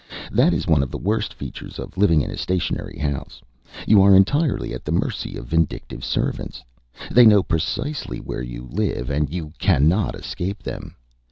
[0.31, 3.39] That is one of the worst features of living in a stationary house.
[3.85, 6.63] You are entirely at the mercy of vindictive servants.
[7.11, 10.95] They know precisely where you live, and you cannot escape them.